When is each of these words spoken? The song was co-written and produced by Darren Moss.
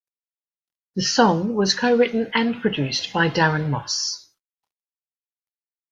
The 0.95 1.03
song 1.03 1.53
was 1.53 1.75
co-written 1.75 2.31
and 2.33 2.59
produced 2.59 3.13
by 3.13 3.29
Darren 3.29 3.69
Moss. 3.69 4.31